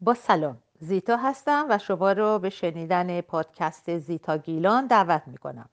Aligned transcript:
با 0.00 0.14
سلام 0.14 0.58
زیتا 0.80 1.16
هستم 1.16 1.66
و 1.70 1.78
شما 1.78 2.12
رو 2.12 2.38
به 2.38 2.50
شنیدن 2.50 3.20
پادکست 3.20 3.98
زیتا 3.98 4.36
گیلان 4.38 4.86
دعوت 4.86 5.22
می 5.26 5.36
کنم. 5.36 5.68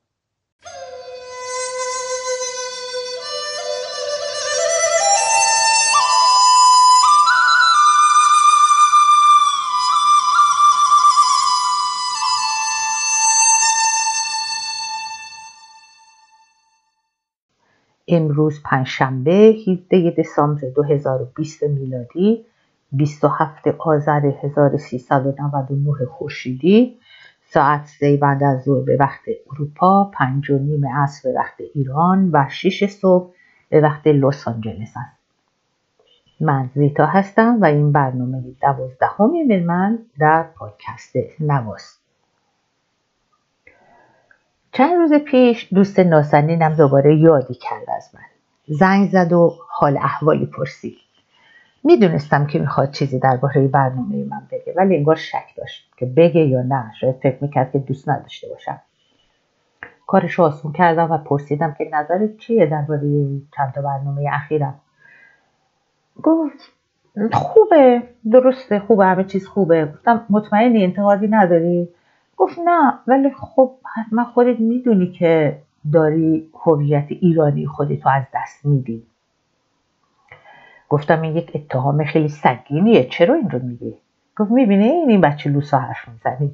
امروز 18.07 18.61
پنجشنبه 18.63 19.55
17 19.67 20.11
دسامبر 20.17 20.69
2020 20.75 21.63
میلادی 21.63 22.45
27 22.97 23.67
آذر 23.67 24.31
1399 24.43 26.05
خورشیدی 26.05 26.97
ساعت 27.49 27.85
سه 27.85 28.17
بعد 28.17 28.43
از 28.43 28.63
ظهر 28.63 28.83
به 28.85 28.97
وقت 28.99 29.21
اروپا 29.51 30.11
پنج 30.13 30.49
و 30.49 30.57
نیم 30.57 30.87
عصر 30.87 31.29
به 31.29 31.39
وقت 31.39 31.55
ایران 31.75 32.29
و 32.33 32.45
6 32.49 32.85
صبح 32.85 33.33
به 33.69 33.81
وقت 33.81 34.07
لس 34.07 34.47
آنجلس 34.47 34.93
است. 34.97 35.15
من 36.39 36.69
زیتا 36.75 37.05
هستم 37.05 37.61
و 37.61 37.65
این 37.65 37.91
برنامه 37.91 38.43
دوازدهمی 38.61 39.43
من, 39.43 39.59
من 39.59 39.99
در 40.19 40.43
پادکست 40.43 41.15
نواست 41.39 42.01
چند 44.71 44.95
روز 44.95 45.13
پیش 45.13 45.73
دوست 45.73 45.99
ناسنینم 45.99 46.73
دوباره 46.73 47.15
یادی 47.15 47.53
کرد 47.53 47.89
از 47.97 48.09
من. 48.13 48.21
زنگ 48.67 49.09
زد 49.09 49.33
و 49.33 49.57
حال 49.69 49.97
احوالی 49.97 50.45
پرسید. 50.45 51.04
می‌دونستم 51.85 52.47
که 52.47 52.59
می‌خواد 52.59 52.91
چیزی 52.91 53.19
درباره 53.19 53.67
برنامه 53.67 54.23
من 54.23 54.41
بگه 54.51 54.73
ولی 54.77 54.95
انگار 54.95 55.15
شک 55.15 55.55
داشت 55.57 55.91
که 55.97 56.05
بگه 56.05 56.41
یا 56.41 56.61
نه. 56.61 56.91
شاید 56.99 57.15
فکر 57.15 57.37
می‌کرد 57.41 57.71
که 57.71 57.79
دوست 57.79 58.09
نداشته 58.09 58.47
باشم. 58.49 58.81
کارش 60.07 60.39
آسون 60.39 60.71
کردم 60.71 61.11
و 61.11 61.17
پرسیدم 61.17 61.75
که 61.77 61.89
نظرت 61.93 62.37
چیه 62.37 62.65
درباره 62.65 63.27
چند 63.57 63.73
تا 63.75 63.81
برنامه 63.81 64.29
اخیرم؟ 64.33 64.79
گفت 66.23 66.71
خوبه 67.31 68.03
درسته 68.31 68.79
خوبه 68.79 69.05
همه 69.05 69.23
چیز 69.23 69.47
خوبه. 69.47 69.85
گفتم 69.85 70.25
مطمئنی؟ 70.29 70.83
انتقادی 70.83 71.27
نداری؟ 71.27 71.89
گفت 72.37 72.59
نه 72.65 72.93
ولی 73.07 73.31
خب 73.31 73.71
حتما 73.95 74.23
خودت 74.23 74.59
می‌دونی 74.59 75.11
که 75.11 75.57
داری 75.93 76.49
هویت 76.65 77.05
ایرانی 77.09 77.67
خودتو 77.67 78.09
از 78.09 78.23
دست 78.33 78.65
میدی. 78.65 79.03
گفتم 80.89 81.21
این 81.21 81.35
یک 81.35 81.51
اتهام 81.55 82.03
خیلی 82.03 82.29
سنگینیه. 82.29 83.03
چرا 83.03 83.35
این 83.35 83.49
رو 83.49 83.59
میگی؟ 83.59 83.93
گفت 84.37 84.51
می‌بینی 84.51 84.87
این 84.87 85.09
این 85.09 85.21
بچه 85.21 85.49
لوسا 85.49 85.79
حرف 85.79 86.07
می‌زنی 86.07 86.51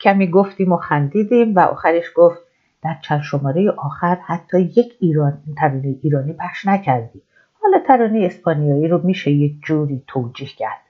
کمی 0.00 0.30
گفتیم 0.30 0.72
و 0.72 0.76
خندیدیم 0.76 1.54
و 1.54 1.60
آخرش 1.60 2.04
گفت 2.16 2.38
در 2.82 2.96
چند 3.02 3.22
شماره 3.22 3.70
آخر 3.70 4.18
حتی 4.26 4.60
یک 4.60 4.96
ایران 5.00 5.42
ترانه 5.56 5.96
ایرانی 6.02 6.32
پخش 6.32 6.66
نکردی. 6.66 7.22
حالا 7.62 7.78
ترانه 7.86 8.24
اسپانیایی 8.24 8.88
رو 8.88 9.00
میشه 9.06 9.30
یک 9.30 9.60
جوری 9.62 10.02
توجیه 10.06 10.48
کرد. 10.48 10.80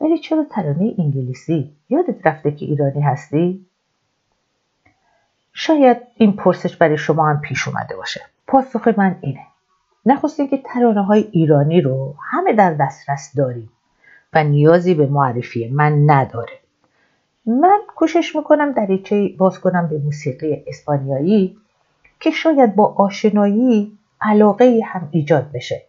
ولی 0.00 0.18
چرا 0.18 0.44
ترانه 0.50 0.94
انگلیسی؟ 0.98 1.70
یادت 1.88 2.26
رفته 2.26 2.50
که 2.50 2.66
ایرانی 2.66 3.00
هستی؟ 3.00 3.66
شاید 5.52 5.96
این 6.16 6.32
پرسش 6.32 6.76
برای 6.76 6.98
شما 6.98 7.28
هم 7.28 7.40
پیش 7.40 7.68
اومده 7.68 7.96
باشه. 7.96 8.20
پاسخ 8.46 8.88
من 8.96 9.16
اینه. 9.20 9.46
نخست 10.06 10.36
که 10.50 10.62
ترانه 10.64 11.04
های 11.04 11.28
ایرانی 11.32 11.80
رو 11.80 12.14
همه 12.30 12.52
در 12.52 12.74
دسترس 12.74 13.36
داریم 13.36 13.70
و 14.32 14.44
نیازی 14.44 14.94
به 14.94 15.06
معرفی 15.06 15.68
من 15.68 16.10
نداره. 16.10 16.52
من 17.46 17.78
کوشش 17.96 18.36
می‌کنم 18.36 18.72
دریچه 18.72 19.28
باز 19.38 19.60
کنم 19.60 19.88
به 19.88 19.98
موسیقی 19.98 20.64
اسپانیایی 20.66 21.56
که 22.20 22.30
شاید 22.30 22.76
با 22.76 22.94
آشنایی 22.96 23.98
علاقه 24.20 24.80
هم 24.86 25.08
ایجاد 25.10 25.52
بشه 25.52 25.82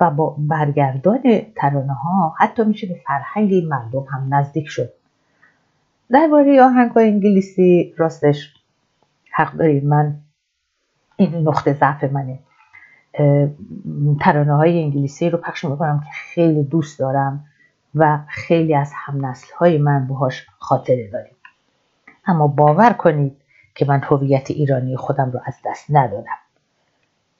و 0.00 0.10
با 0.10 0.36
برگردان 0.38 1.22
ترانه 1.56 1.92
ها 1.92 2.34
حتی 2.38 2.64
میشه 2.64 2.86
به 2.86 3.00
فرهنگ 3.06 3.54
مردم 3.54 4.06
هم 4.10 4.34
نزدیک 4.34 4.68
شد. 4.68 4.92
درباره 6.10 6.62
آهنگ 6.62 6.90
های 6.90 7.08
انگلیسی 7.08 7.94
راستش 7.96 8.54
حق 9.32 9.52
دارید 9.52 9.84
من 9.84 10.14
این 11.16 11.48
نقطه 11.48 11.72
ضعف 11.72 12.04
منه. 12.04 12.38
ترانه 14.20 14.56
های 14.56 14.82
انگلیسی 14.82 15.30
رو 15.30 15.38
پخش 15.38 15.64
می‌کنم 15.64 16.00
که 16.00 16.10
خیلی 16.12 16.62
دوست 16.62 16.98
دارم 16.98 17.44
و 17.94 18.18
خیلی 18.28 18.74
از 18.74 18.92
هم 18.94 19.26
نسل 19.26 19.54
های 19.54 19.78
من 19.78 20.06
باهاش 20.06 20.46
خاطره 20.58 21.10
داریم. 21.10 21.34
اما 22.26 22.46
باور 22.46 22.92
کنید 22.92 23.36
که 23.74 23.84
من 23.84 24.00
هویت 24.00 24.50
ایرانی 24.50 24.96
خودم 24.96 25.30
رو 25.30 25.40
از 25.44 25.54
دست 25.66 25.86
ندادم. 25.90 26.38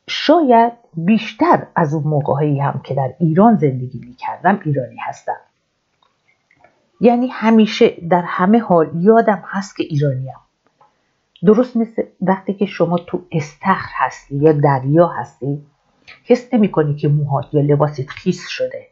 شاید 0.08 0.72
بیشتر 0.94 1.66
از 1.76 1.94
اون 1.94 2.02
موقعهایی 2.02 2.60
هم 2.60 2.80
که 2.84 2.94
در 2.94 3.14
ایران 3.18 3.56
زندگی 3.56 4.00
می 4.06 4.14
کردم 4.14 4.60
ایرانی 4.64 4.96
هستم. 4.96 5.36
یعنی 7.00 7.28
همیشه 7.28 7.88
در 8.10 8.22
همه 8.26 8.58
حال 8.58 8.90
یادم 8.94 9.42
هست 9.46 9.76
که 9.76 9.82
ایرانیم. 9.82 10.34
درست 11.44 11.76
مثل 11.76 12.02
وقتی 12.20 12.54
که 12.54 12.66
شما 12.66 12.98
تو 12.98 13.22
استخر 13.32 13.90
هستی 13.94 14.36
یا 14.36 14.52
دریا 14.52 15.06
هستی 15.06 15.62
حس 16.24 16.54
نمی 16.54 16.70
کنی 16.70 16.96
که 16.96 17.08
موهات 17.08 17.54
یا 17.54 17.60
لباست 17.60 18.10
خیس 18.10 18.48
شده. 18.48 18.86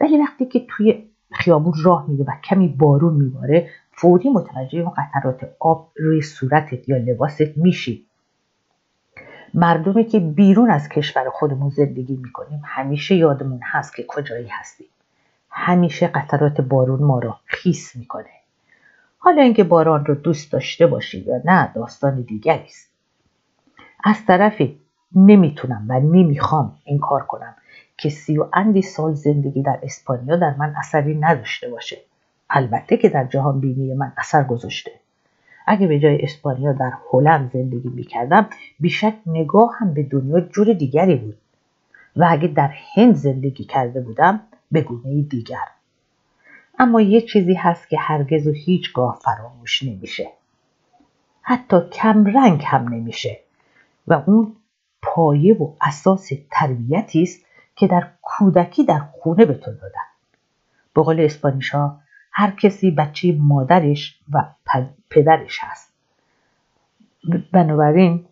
ولی 0.00 0.18
وقتی 0.18 0.46
که 0.46 0.66
توی 0.68 1.08
خیابون 1.32 1.74
راه 1.82 2.10
میره 2.10 2.24
و 2.24 2.32
کمی 2.44 2.68
بارون 2.68 3.14
میباره 3.14 3.70
فوری 3.92 4.30
متوجه 4.30 4.78
اون 4.78 4.92
قطرات 4.96 5.50
آب 5.60 5.92
روی 5.96 6.22
صورتت 6.22 6.88
یا 6.88 6.96
لباست 6.96 7.56
میشی. 7.56 8.06
مردمی 9.54 10.04
که 10.04 10.20
بیرون 10.20 10.70
از 10.70 10.88
کشور 10.88 11.30
خودمون 11.30 11.70
زندگی 11.70 12.16
می‌کنیم 12.16 12.60
همیشه 12.64 13.14
یادمون 13.14 13.60
هست 13.62 13.96
که 13.96 14.04
کجایی 14.08 14.48
هستیم. 14.48 14.86
همیشه 15.50 16.06
قطرات 16.06 16.60
بارون 16.60 17.02
ما 17.02 17.18
رو 17.18 17.34
خیس 17.44 17.96
می‌کنه. 17.96 18.43
حالا 19.24 19.42
اینکه 19.42 19.64
باران 19.64 20.06
رو 20.06 20.14
دوست 20.14 20.52
داشته 20.52 20.86
باشی 20.86 21.20
یا 21.20 21.40
نه 21.44 21.72
داستان 21.74 22.20
دیگری 22.20 22.64
است. 22.64 22.90
از 24.04 24.26
طرفی 24.26 24.78
نمی‌تونم 25.16 25.86
و 25.88 26.00
نمی‌خوام 26.00 26.76
این 26.84 26.98
کار 26.98 27.22
کنم 27.22 27.54
که 27.98 28.08
سی 28.08 28.38
و 28.38 28.46
اندی 28.52 28.82
سال 28.82 29.14
زندگی 29.14 29.62
در 29.62 29.78
اسپانیا 29.82 30.36
در 30.36 30.54
من 30.58 30.74
اثری 30.78 31.14
نداشته 31.14 31.68
باشه. 31.68 31.96
البته 32.50 32.96
که 32.96 33.08
در 33.08 33.24
جهان 33.24 33.60
بینی 33.60 33.94
من 33.94 34.12
اثر 34.16 34.44
گذاشته. 34.44 34.90
اگه 35.66 35.86
به 35.86 35.98
جای 35.98 36.22
اسپانیا 36.22 36.72
در 36.72 36.92
هلند 37.12 37.50
زندگی 37.52 37.88
می‌کردم 37.88 38.46
بیشک 38.80 39.14
نگاه 39.26 39.70
هم 39.78 39.94
به 39.94 40.02
دنیا 40.02 40.40
جور 40.40 40.72
دیگری 40.72 41.16
بود. 41.16 41.36
و 42.16 42.26
اگه 42.28 42.48
در 42.48 42.70
هند 42.94 43.14
زندگی 43.14 43.64
کرده 43.64 44.00
بودم 44.00 44.40
به 44.72 44.80
گونه 44.80 45.22
دیگر. 45.22 45.68
اما 46.78 47.00
یه 47.00 47.20
چیزی 47.20 47.54
هست 47.54 47.88
که 47.88 47.98
هرگز 47.98 48.46
و 48.46 48.52
هیچگاه 48.52 49.20
فراموش 49.24 49.82
نمیشه. 49.82 50.30
حتی 51.42 51.76
کم 51.92 52.26
رنگ 52.26 52.62
هم 52.66 52.88
نمیشه. 52.88 53.40
و 54.06 54.22
اون 54.26 54.56
پایه 55.02 55.54
و 55.54 55.72
اساس 55.80 56.30
تربیتی 56.50 57.22
است 57.22 57.44
که 57.76 57.86
در 57.86 58.10
کودکی 58.22 58.84
در 58.84 58.98
خونه 58.98 59.44
به 59.44 59.54
تو 59.54 59.70
دادن. 59.72 60.06
به 60.94 61.02
قول 61.02 61.20
اسپانیشا 61.20 61.96
هر 62.32 62.50
کسی 62.50 62.90
بچه 62.90 63.36
مادرش 63.40 64.20
و 64.32 64.44
پدرش 65.10 65.58
هست. 65.62 65.92
بنابراین 67.52 68.24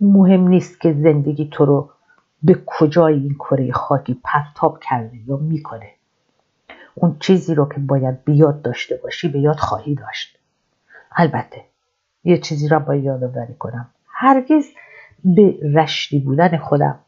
مهم 0.00 0.48
نیست 0.48 0.80
که 0.80 0.92
زندگی 0.92 1.48
تو 1.52 1.64
رو 1.64 1.90
به 2.42 2.62
کجای 2.66 3.14
این 3.14 3.34
کره 3.34 3.72
خاکی 3.72 4.20
پرتاب 4.24 4.80
کرده 4.80 5.16
یا 5.26 5.36
می‌کنه. 5.36 5.93
اون 6.94 7.16
چیزی 7.20 7.54
رو 7.54 7.68
که 7.68 7.80
باید 7.80 8.24
بیاد 8.24 8.62
داشته 8.62 8.96
باشی 9.02 9.28
به 9.28 9.40
یاد 9.40 9.56
خواهی 9.56 9.94
داشت. 9.94 10.38
البته 11.16 11.64
یه 12.24 12.38
چیزی 12.38 12.68
را 12.68 12.78
باید 12.78 13.04
یادآوری 13.04 13.54
کنم. 13.54 13.88
هرگز 14.08 14.64
به 15.24 15.54
رشتی 15.74 16.18
بودن 16.18 16.56
خودم 16.56 16.98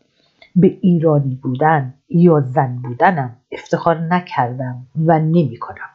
به 0.56 0.78
ایرانی 0.80 1.34
بودن 1.34 1.94
یا 2.08 2.40
زن 2.40 2.76
بودنم 2.76 3.36
افتخار 3.52 3.98
نکردم 3.98 4.86
و 5.06 5.18
نمی 5.18 5.56
کنم. 5.56 5.90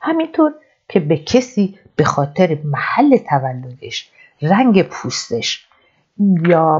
همینطور 0.00 0.54
که 0.88 1.00
به 1.00 1.16
کسی 1.16 1.78
به 1.96 2.04
خاطر 2.04 2.58
محل 2.64 3.16
تولدش 3.16 4.10
رنگ 4.42 4.82
پوستش 4.82 5.68
یا 6.48 6.78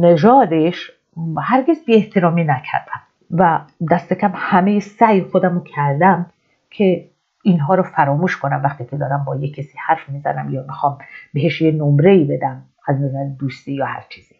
نژادش 0.00 0.92
هرگز 1.38 1.84
بی 1.84 1.94
احترامی 1.94 2.44
نکردم. 2.44 3.01
و 3.32 3.60
دست 3.90 4.12
کم 4.12 4.32
همه 4.34 4.80
سعی 4.80 5.22
خودم 5.22 5.54
رو 5.54 5.64
کردم 5.64 6.26
که 6.70 7.10
اینها 7.42 7.74
رو 7.74 7.82
فراموش 7.82 8.36
کنم 8.36 8.60
وقتی 8.64 8.84
که 8.84 8.96
دارم 8.96 9.24
با 9.24 9.36
یه 9.36 9.52
کسی 9.52 9.78
حرف 9.86 10.08
می‌زنم 10.08 10.54
یا 10.54 10.62
می‌خوام 10.62 10.98
بهش 11.34 11.62
یه 11.62 11.72
نمره 11.72 12.10
ای 12.10 12.24
بدم 12.24 12.62
از 12.86 13.00
نظر 13.00 13.24
دوستی 13.38 13.72
یا 13.72 13.86
هر 13.86 14.04
چیزی. 14.08 14.34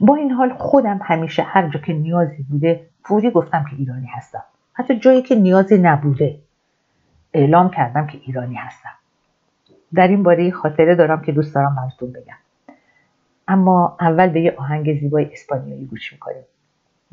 با 0.00 0.14
این 0.14 0.30
حال 0.30 0.54
خودم 0.54 1.00
همیشه 1.02 1.42
هر 1.42 1.68
جا 1.68 1.80
که 1.80 1.92
نیازی 1.92 2.42
بوده 2.42 2.86
فوری 3.04 3.30
گفتم 3.30 3.64
که 3.70 3.76
ایرانی 3.76 4.06
هستم. 4.06 4.42
حتی 4.72 4.98
جایی 4.98 5.22
که 5.22 5.34
نیازی 5.34 5.78
نبوده 5.78 6.38
اعلام 7.32 7.70
کردم 7.70 8.06
که 8.06 8.18
ایرانی 8.22 8.54
هستم. 8.54 8.90
در 9.94 10.08
این 10.08 10.22
باره 10.22 10.50
خاطره 10.50 10.94
دارم 10.94 11.22
که 11.22 11.32
دوست 11.32 11.54
دارم 11.54 11.76
براتون 11.76 12.12
بگم. 12.12 12.36
اما 13.48 13.96
اول 14.00 14.28
به 14.28 14.40
یه 14.40 14.54
آهنگ 14.58 15.00
زیبای 15.00 15.32
اسپانیایی 15.32 15.84
گوش 15.84 16.12
می‌کنیم. 16.12 16.42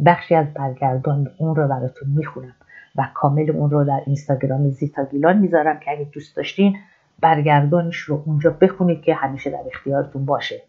بخشی 0.06 0.36
از 0.36 0.54
برگردان 0.54 1.32
اون 1.38 1.56
رو 1.56 1.68
براتون 1.68 2.10
می‌خونم 2.10 2.56
و 2.96 3.10
کامل 3.14 3.50
اون 3.50 3.70
رو 3.70 3.84
در 3.84 4.02
اینستاگرام 4.06 4.70
زیتا 4.70 5.06
گیلان 5.06 5.38
می‌ذارم 5.38 5.80
که 5.80 5.92
اگه 5.92 6.04
دوست 6.04 6.36
داشتین 6.36 6.78
برگردانش 7.20 7.98
رو 7.98 8.24
اونجا 8.26 8.50
بخونید 8.50 9.02
که 9.02 9.14
همیشه 9.16 9.50
در 9.50 9.64
اختیارتون 9.74 10.26
باشه. 10.26 10.62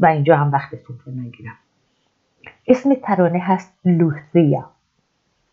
و 0.00 0.06
اینجا 0.06 0.36
هم 0.36 0.52
وقتتون 0.52 0.98
رو 1.04 1.12
نگیرم. 1.12 1.54
اسم 2.66 2.94
ترانه 2.94 3.38
هست 3.38 3.78
لوثیا. 3.84 4.70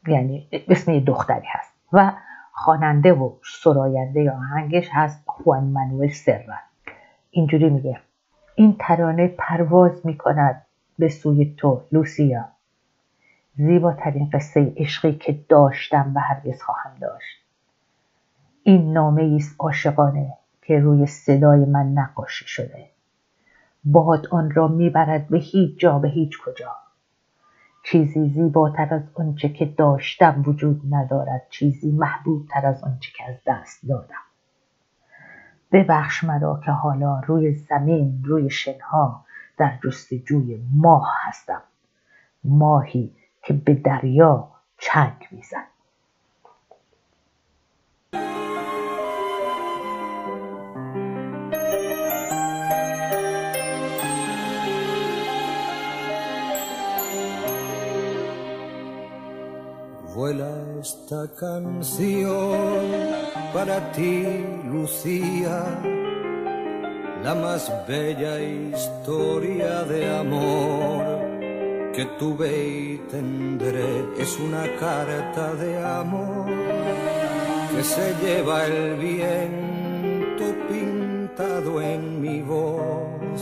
یعنی 0.07 0.47
اسم 0.51 0.99
دختری 0.99 1.47
هست. 1.47 1.73
و 1.93 2.11
خواننده 2.53 3.13
و 3.13 3.31
سراینده 3.63 4.31
آهنگش 4.31 4.89
هست 4.91 5.23
خوان 5.25 5.63
مانوئل 5.63 6.09
سرا. 6.09 6.55
اینجوری 7.31 7.69
میگه. 7.69 7.99
این 8.55 8.75
ترانه 8.79 9.27
پرواز 9.27 10.05
می‌کند 10.05 10.65
به 10.99 11.09
سوی 11.09 11.55
تو 11.57 11.81
لوسیا 11.91 12.45
زیباترین 13.59 14.29
قصه 14.33 14.73
عشقی 14.77 15.13
که 15.13 15.39
داشتم 15.49 16.11
و 16.15 16.19
هرگز 16.19 16.61
خواهم 16.61 16.91
داشت. 17.01 17.43
این 18.63 18.93
نامه 18.93 19.35
است 19.35 19.55
عاشقانه 19.59 20.33
که 20.61 20.79
روی 20.79 21.05
صدای 21.05 21.65
من 21.65 21.93
نقاشی 21.93 22.45
شده. 22.47 22.89
باد 23.83 24.27
آن 24.27 24.51
را 24.51 24.67
می‌برد 24.67 25.27
به 25.27 25.37
هیچ 25.37 25.79
جا 25.79 25.99
به 25.99 26.09
هیچ 26.09 26.41
کجا. 26.45 26.75
چیزی 27.83 28.29
زیباتر 28.29 28.93
از 28.93 29.01
آنچه 29.13 29.49
که 29.49 29.65
داشتم 29.65 30.43
وجود 30.45 30.81
ندارد. 30.89 31.47
چیزی 31.49 31.91
محبوبتر 31.91 32.65
از 32.65 32.83
آنچه 32.83 33.11
که 33.17 33.23
از 33.23 33.35
دست 33.47 33.87
دادم. 33.89 34.25
ببخش 35.71 36.23
مرا 36.23 36.61
که 36.65 36.71
حالا 36.71 37.19
روی 37.19 37.53
زمین 37.53 38.23
روی 38.25 38.49
شنها 38.49 39.25
در 39.57 39.79
جستجوی 39.83 40.61
ماه 40.73 41.13
هستم. 41.27 41.61
ماهی 42.43 43.15
که 43.48 43.52
به 43.52 43.74
دریا 43.74 44.48
چنگ 44.78 45.28
میزد 45.30 45.74
Vuela 60.14 60.54
esta 60.80 61.26
canción 61.34 62.84
para 63.52 63.76
ti, 63.90 64.44
Lucía, 64.70 65.64
la 67.24 67.34
más 67.34 67.72
bella 67.88 68.40
historia 68.40 69.82
de 69.82 70.00
amor 70.22 71.27
que 71.99 72.05
tuve 72.17 72.47
y 72.47 72.97
tendré. 73.11 74.05
Es 74.17 74.39
una 74.39 74.63
carta 74.79 75.53
de 75.55 75.71
amor 75.83 76.45
que 77.75 77.83
se 77.83 78.15
lleva 78.23 78.65
el 78.65 78.95
viento 78.95 80.45
pintado 80.69 81.81
en 81.81 82.21
mi 82.21 82.41
voz 82.41 83.39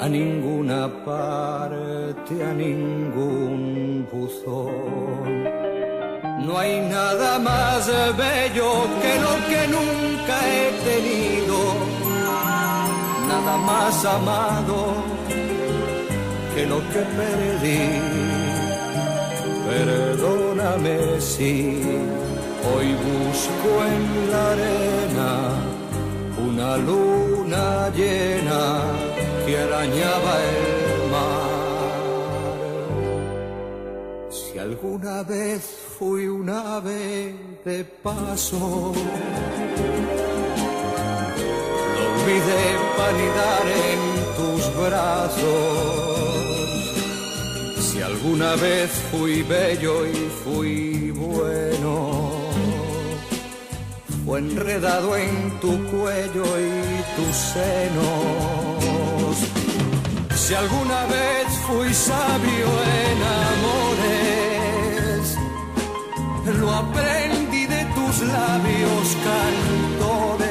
a 0.00 0.08
ninguna 0.08 0.80
parte, 1.04 2.32
a 2.50 2.54
ningún 2.54 4.08
buzón. 4.10 5.44
No 6.46 6.56
hay 6.56 6.80
nada 6.88 7.38
más 7.38 7.86
bello 8.16 8.70
que 9.02 9.12
lo 9.26 9.34
que 9.50 9.60
nunca 9.76 10.34
he 10.54 10.66
tenido, 10.88 11.58
nada 13.28 13.58
más 13.58 14.04
amado 14.06 15.17
lo 16.66 16.78
que 16.92 17.02
perdí. 17.18 17.82
Perdóname 19.68 21.20
si 21.20 21.52
hoy 22.70 22.88
busco 23.06 23.68
en 23.94 24.02
la 24.32 24.42
arena 24.52 25.32
una 26.48 26.76
luna 26.78 27.90
llena 27.90 28.62
que 29.44 29.58
arañaba 29.58 30.32
el 30.54 31.10
mar. 31.10 31.58
Si 34.30 34.58
alguna 34.58 35.22
vez 35.22 35.62
fui 35.98 36.26
un 36.28 36.48
ave 36.48 37.34
de 37.64 37.84
paso, 37.84 38.92
lo 41.94 42.02
olvidé 42.14 42.64
palidar 42.96 43.64
en 43.90 44.00
tus 44.36 44.62
brazos. 44.76 46.07
Alguna 48.20 48.56
vez 48.56 48.90
fui 49.12 49.42
bello 49.44 50.04
y 50.04 50.28
fui 50.42 51.12
bueno, 51.12 52.32
fue 54.24 54.40
enredado 54.40 55.16
en 55.16 55.60
tu 55.60 55.80
cuello 55.84 56.44
y 56.58 57.00
tus 57.14 57.36
senos. 57.54 59.36
Si 60.34 60.52
alguna 60.52 61.06
vez 61.06 61.46
fui 61.68 61.94
sabio 61.94 62.66
en 63.04 63.22
amores, 63.52 65.38
lo 66.58 66.72
aprendí 66.72 67.66
de 67.66 67.84
tus 67.94 68.20
labios 68.22 69.16
cantores. 69.28 70.50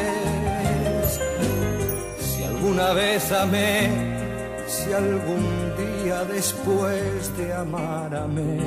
Si 2.17 2.43
alguna 2.45 2.93
vez 2.93 3.29
amé, 3.33 3.89
si 4.67 4.93
algún 4.93 5.66
después 6.07 7.35
de 7.37 7.53
amar 7.53 8.15
amé, 8.15 8.59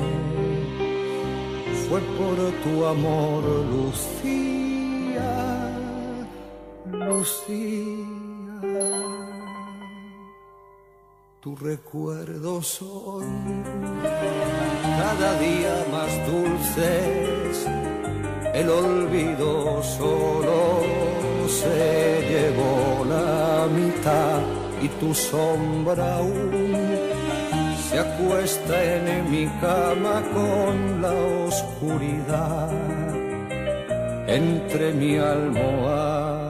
fue 1.89 1.99
por 2.17 2.37
tu 2.63 2.85
amor, 2.85 3.43
Lucía, 3.73 5.31
Lucía. 6.85 8.05
Tu 11.39 11.55
recuerdo 11.55 12.61
son 12.61 13.23
cada 14.99 15.39
día 15.39 15.85
más 15.91 16.11
dulces, 16.27 17.67
el 18.53 18.69
olvido 18.69 19.81
solo 19.81 20.81
se 21.47 22.21
llevó 22.29 23.03
la 23.05 23.67
mitad 23.67 24.39
y 24.83 24.87
tu 24.99 25.13
sombra 25.15 26.17
aún 26.17 27.10
se 27.91 27.99
acuesta 27.99 28.75
en 28.95 29.29
mi 29.29 29.47
cama 29.59 30.23
con 30.33 31.01
la 31.01 31.11
oscuridad 31.45 32.69
entre 34.27 34.93
mi 34.93 35.17
almohada 35.17 36.40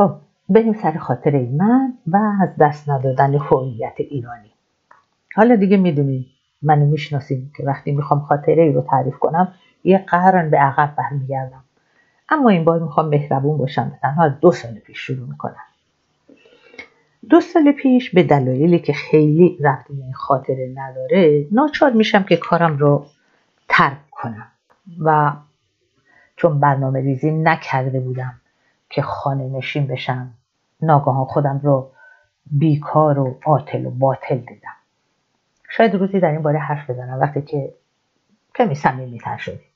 خب 0.00 0.12
بریم 0.48 0.72
سر 0.72 0.98
خاطره 0.98 1.48
من 1.52 1.94
و 2.06 2.16
از 2.42 2.48
دست 2.60 2.88
ندادن 2.88 3.34
هویت 3.34 3.94
ایرانی. 3.96 4.50
حالا 5.34 5.56
دیگه 5.56 5.76
می‌دونید 5.76 6.26
منو 6.62 6.86
می‌شناسید 6.86 7.52
که 7.56 7.64
وقتی 7.64 7.92
می‌خوام 7.92 8.20
خاطره 8.20 8.62
ای 8.62 8.72
رو 8.72 8.80
تعریف 8.80 9.18
کنم 9.18 9.54
یه 9.84 9.98
قرن 9.98 10.50
به 10.50 10.56
عقب 10.58 10.94
برمیگردم. 10.96 11.64
اما 12.28 12.48
این 12.48 12.64
بار 12.64 12.78
می‌خوام 12.78 13.08
مهربون 13.08 13.58
باشم 13.58 13.92
تنها 14.02 14.28
دو 14.28 14.52
سال 14.52 14.74
پیش 14.74 14.98
شروع 14.98 15.28
می‌کنم. 15.28 15.64
دو 17.30 17.40
سال 17.40 17.72
پیش 17.72 18.10
به 18.10 18.22
دلایلی 18.22 18.78
که 18.78 18.92
خیلی 18.92 19.58
به 19.60 19.78
این 19.88 20.12
خاطره 20.12 20.72
نداره 20.74 21.46
ناچار 21.52 21.92
میشم 21.92 22.22
که 22.22 22.36
کارم 22.36 22.76
رو 22.76 23.06
ترک 23.68 24.10
کنم. 24.10 24.48
و 25.00 25.32
چون 26.36 26.60
برنامه 26.60 27.00
ریزی 27.00 27.30
نکرده 27.30 28.00
بودم 28.00 28.39
که 28.90 29.02
خانه 29.02 29.48
نشین 29.48 29.86
بشم. 29.86 30.34
ناگهان 30.82 31.24
خودم 31.24 31.60
رو 31.62 31.90
بیکار 32.46 33.18
و 33.18 33.38
عاطل 33.44 33.86
و 33.86 33.90
باطل 33.90 34.36
دیدم. 34.36 34.76
شاید 35.68 35.94
روزی 35.94 36.20
در 36.20 36.30
این 36.30 36.42
باره 36.42 36.58
حرف 36.58 36.90
بزنم 36.90 37.20
وقتی 37.20 37.42
که 37.42 37.74
کمی 38.54 38.74
صمیمیتر 38.74 39.36
شدیم. 39.36 39.70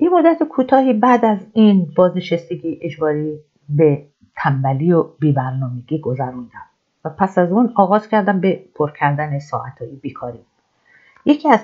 یه 0.00 0.08
مدت 0.08 0.42
کوتاهی 0.42 0.92
بعد 0.92 1.24
از 1.24 1.38
این 1.52 1.92
بازنشستگی 1.96 2.78
اجباری 2.82 3.38
به 3.68 4.06
تنبلی 4.36 4.92
و 4.92 5.02
بیبرنامگی 5.02 6.00
گذروندم 6.00 6.64
و 7.04 7.10
پس 7.10 7.38
از 7.38 7.52
اون 7.52 7.72
آغاز 7.76 8.08
کردم 8.08 8.40
به 8.40 8.64
پر 8.74 8.90
کردن 8.90 9.38
ساعتهای 9.38 9.96
بیکاری. 9.96 10.44
یکی 11.24 11.50
از 11.50 11.60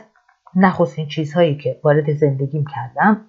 نخستین 0.55 1.09
چیزهایی 1.09 1.57
که 1.57 1.81
وارد 1.85 2.13
زندگیم 2.13 2.65
کردم 2.75 3.27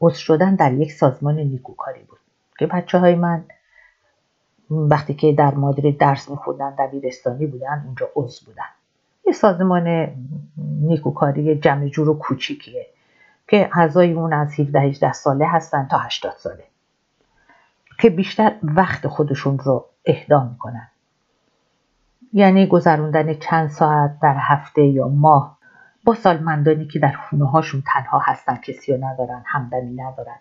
عضو 0.00 0.16
شدن 0.16 0.54
در 0.54 0.72
یک 0.72 0.92
سازمان 0.92 1.38
نیکوکاری 1.38 2.02
بود. 2.02 2.18
که 2.58 2.66
بچه 2.66 2.98
های 2.98 3.14
من. 3.14 3.44
وقتی 4.70 5.14
که 5.14 5.32
در 5.32 5.54
مادری 5.54 5.92
درس 5.92 6.30
میخوندن 6.30 6.74
دبیرستانی 6.78 7.46
بودن 7.46 7.82
اونجا 7.86 8.08
عضو 8.16 8.46
بودن. 8.46 8.64
یه 9.26 9.32
سازمان 9.32 10.08
نیکوکاری 10.80 11.58
جمع 11.58 11.88
جور 11.88 12.08
و 12.08 12.18
کوچیکیه 12.18 12.86
که 13.48 13.70
اعضای 13.72 14.12
اون 14.12 14.32
از 14.32 14.60
17 14.60 14.80
18 14.80 15.12
ساله 15.12 15.46
هستن 15.48 15.88
تا 15.90 15.98
80 15.98 16.32
ساله. 16.38 16.64
که 18.00 18.10
بیشتر 18.10 18.54
وقت 18.62 19.06
خودشون 19.06 19.58
رو 19.58 19.86
اهدا 20.06 20.44
می‌کنن. 20.44 20.88
یعنی 22.32 22.66
گذروندن 22.66 23.34
چند 23.34 23.68
ساعت 23.68 24.20
در 24.22 24.36
هفته 24.38 24.82
یا 24.82 25.08
ماه. 25.08 25.58
با 26.04 26.14
سالمندانی 26.14 26.86
که 26.86 26.98
در 26.98 27.12
خونه 27.12 27.50
هاشون 27.50 27.82
تنها 27.92 28.18
هستن 28.24 28.56
کسی 28.56 28.92
رو 28.92 29.04
ندارن 29.04 29.42
همدمی 29.46 29.94
ندارن. 29.94 30.36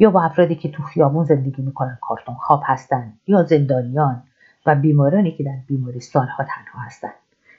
یا 0.00 0.10
با 0.10 0.22
افرادی 0.22 0.54
که 0.54 0.70
تو 0.70 0.82
خیابون 0.82 1.24
زندگی 1.24 1.62
می‌کنن 1.62 1.98
کارتون 2.00 2.34
خواب 2.34 2.62
هستن 2.64 3.12
یا 3.26 3.42
زندانیان 3.42 4.22
و 4.66 4.74
بیمارانی 4.74 5.32
که 5.32 5.44
در 5.44 5.56
بیمارستان 5.66 6.28
ها 6.28 6.44
تنها 6.44 6.84
هستن 6.86 7.10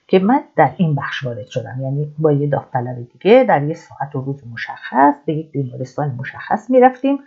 که 0.08 0.20
من 0.20 0.44
در 0.56 0.72
این 0.78 0.96
بخش 0.96 1.26
وارد 1.26 1.48
شدم. 1.48 1.82
یعنی 1.82 2.16
با 2.18 2.32
یه 2.32 2.48
داوطلب 2.48 3.08
دیگه 3.14 3.46
در 3.50 3.64
یه 3.64 3.74
ساعت 3.74 4.16
و 4.16 4.22
روز 4.22 4.48
مشخص 4.54 5.14
به 5.26 5.34
یک 5.34 5.52
بیمارستان 5.52 6.16
مشخص 6.20 6.70
می‌رفتیم 6.70 7.20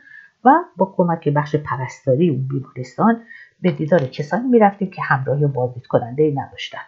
و 0.45 0.51
با 0.77 0.95
کمک 0.97 1.29
بخش 1.29 1.57
پرستاری 1.57 2.31
اون 2.31 2.49
بیمارستان 2.49 3.21
به 3.63 3.71
دیدار 3.71 4.01
کسانی 4.01 4.49
می‌رفتیم 4.49 4.91
که 4.91 5.03
همراه 5.03 5.41
یا 5.41 5.49
بازدید 5.49 5.87
کننده 5.87 6.33
نداشتن. 6.37 6.83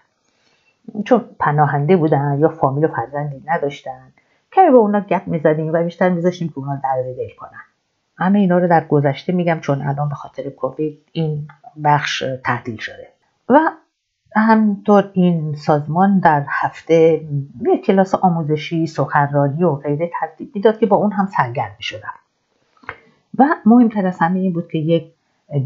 چون 1.05 1.25
پناهنده 1.39 1.97
بودن 1.97 2.39
یا 2.41 2.49
فامیل 2.49 2.85
و 2.85 2.89
فرزندی 2.89 3.43
نداشتن 3.47 4.13
کمی 4.53 4.71
با 4.71 4.79
اونا 4.79 5.01
گپ 5.01 5.23
می‌زدیم 5.27 5.73
و 5.73 5.83
بیشتر 5.83 6.09
میذاشتیم 6.09 6.49
که 6.49 6.59
اونا 6.59 6.81
در 6.85 7.03
دل 7.17 7.35
کنن. 7.39 7.66
همه 8.19 8.39
اینا 8.39 8.59
رو 8.59 8.69
در 8.69 8.85
گذشته 8.85 9.33
میگم 9.33 9.61
چون 9.61 9.83
الان 9.83 10.09
به 10.09 10.15
خاطر 10.15 10.51
کووید 10.51 10.99
این 11.13 11.49
بخش 11.85 12.25
تعطیل 12.45 12.77
شده. 12.77 13.09
و 13.49 13.59
همینطور 14.37 15.11
این 15.13 15.55
سازمان 15.55 16.19
در 16.19 16.45
هفته 16.49 17.21
یک 17.67 17.85
کلاس 17.85 18.15
آموزشی 18.15 18.87
سخنرانی 18.87 19.65
و 19.65 19.73
غیره 19.75 20.11
ترتیب 20.21 20.51
می‌داد 20.55 20.79
که 20.79 20.87
با 20.87 20.97
اون 20.97 21.13
هم 21.13 21.27
سرگرم 21.37 21.77
شدم 21.81 22.15
و 23.39 23.45
مهمتر 23.67 24.07
از 24.07 24.19
همه 24.19 24.39
این 24.39 24.53
بود 24.53 24.69
که 24.69 24.79
یک 24.79 25.13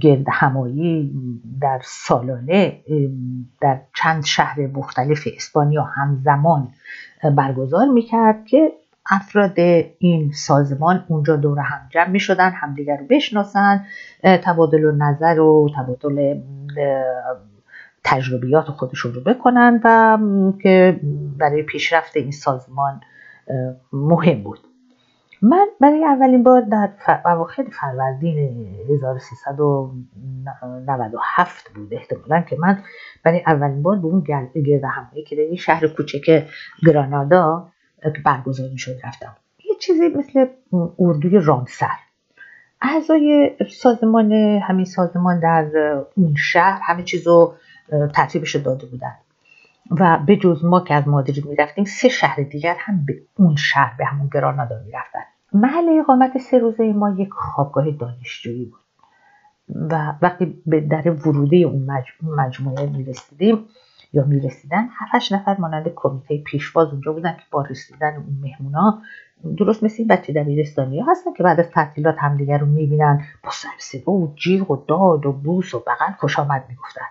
گرد 0.00 0.26
همایی 0.30 1.12
در 1.60 1.80
سالانه 1.84 2.80
در 3.60 3.80
چند 3.96 4.24
شهر 4.24 4.66
مختلف 4.66 5.28
اسپانیا 5.36 5.82
همزمان 5.82 6.68
برگزار 7.36 7.86
می‌کرد 7.86 8.44
که 8.44 8.72
افراد 9.10 9.58
این 9.98 10.32
سازمان 10.32 11.04
اونجا 11.08 11.36
دور 11.36 11.58
هم 11.58 11.88
جمع 11.90 12.08
می 12.08 12.20
شدن 12.20 12.50
همدیگر 12.50 12.96
رو 12.96 13.06
بشناسن 13.10 13.84
تبادل 14.22 14.84
و 14.84 14.92
نظر 14.92 15.40
و 15.40 15.70
تبادل 15.76 16.40
تجربیات 18.04 18.64
خودشون 18.64 19.14
رو 19.14 19.20
بکنن 19.20 19.80
و 19.84 20.18
که 20.62 21.00
برای 21.38 21.62
پیشرفت 21.62 22.16
این 22.16 22.30
سازمان 22.30 23.00
مهم 23.92 24.42
بود. 24.42 24.58
من 25.42 25.66
برای 25.80 26.04
اولین 26.04 26.42
بار 26.42 26.60
در 26.60 26.90
اواخر 27.24 27.64
فروردین 27.72 28.66
1397 28.90 31.72
بود 31.74 31.94
احتمالا 31.94 32.40
که 32.40 32.56
من 32.58 32.78
برای 33.24 33.42
اولین 33.46 33.82
بار 33.82 33.96
به 33.96 34.06
اون 34.06 34.20
گرد 34.20 34.50
همایی 34.84 35.24
که 35.24 35.36
در 35.36 35.56
شهر 35.56 35.86
کوچک 35.86 36.46
گرانادا 36.86 37.68
که 38.02 38.22
برگزار 38.24 38.76
شد 38.76 38.96
رفتم. 39.04 39.36
یه 39.70 39.76
چیزی 39.80 40.08
مثل 40.08 40.46
اردوی 40.98 41.38
رامسر. 41.38 41.96
اعضای 42.82 43.56
سازمان 43.70 44.32
همین 44.62 44.84
سازمان 44.84 45.40
در 45.40 45.66
اون 46.16 46.34
شهر 46.36 46.80
همه 46.82 47.02
چیز 47.02 47.26
رو 47.26 47.54
ترتیبش 48.14 48.56
داده 48.56 48.86
بودن. 48.86 49.14
و 49.90 50.18
به 50.26 50.36
جز 50.36 50.64
ما 50.64 50.80
که 50.80 50.94
از 50.94 51.08
مادرید 51.08 51.46
می‌رفتیم 51.46 51.84
سه 51.84 52.08
شهر 52.08 52.42
دیگر 52.42 52.76
هم 52.78 53.04
به 53.06 53.22
اون 53.38 53.56
شهر 53.56 53.94
به 53.98 54.04
همون 54.04 54.30
گرانادا 54.32 54.76
می‌رفتن. 54.86 55.20
محل 55.52 55.98
اقامت 56.00 56.38
سه 56.38 56.58
روزه 56.58 56.92
ما 56.92 57.10
یک 57.10 57.30
خوابگاه 57.32 57.90
دانشجویی 57.90 58.64
بود. 58.64 58.80
و 59.90 60.14
وقتی 60.22 60.62
به 60.66 60.80
در 60.80 61.10
وروده 61.10 61.56
اون 61.56 61.90
مجموعه 62.22 62.86
می‌رسیدیم 62.86 63.64
یا 64.12 64.24
می‌رسیدن 64.24 64.88
هفتش 64.98 65.32
نفر 65.32 65.56
مانند 65.58 65.92
کمیته 65.94 66.38
پیشواز 66.38 66.88
اونجا 66.88 67.12
بودن 67.12 67.32
که 67.32 67.42
با 67.50 67.62
رسیدن 67.62 68.16
اون 68.16 68.38
مهمونا 68.42 69.02
درست 69.56 69.82
مثل 69.82 69.94
این 69.98 70.08
بچه 70.08 70.32
دبیرستانی 70.32 71.00
ها 71.00 71.10
هستن 71.10 71.32
که 71.32 71.42
بعد 71.42 71.60
از 71.60 71.70
تعطیلات 71.70 72.16
همدیگر 72.18 72.58
رو 72.58 72.66
می‌بینن. 72.66 73.24
با 73.44 73.50
سرسبه 73.50 74.12
و 74.12 74.28
جیغ 74.34 74.70
و 74.70 74.84
داد 74.88 75.26
و 75.26 75.32
بوس 75.32 75.74
و 75.74 75.78
بغل 75.78 76.12
خوش 76.18 76.38
آمد 76.38 76.64
می‌گفتن. 76.68 77.06